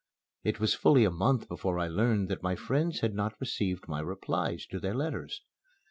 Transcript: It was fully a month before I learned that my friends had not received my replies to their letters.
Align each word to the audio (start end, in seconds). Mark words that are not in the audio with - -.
It 0.43 0.59
was 0.59 0.73
fully 0.73 1.03
a 1.05 1.11
month 1.11 1.47
before 1.47 1.77
I 1.77 1.87
learned 1.87 2.27
that 2.29 2.41
my 2.41 2.55
friends 2.55 3.01
had 3.01 3.13
not 3.13 3.39
received 3.39 3.87
my 3.87 3.99
replies 3.99 4.65
to 4.71 4.79
their 4.79 4.95
letters. 4.95 5.43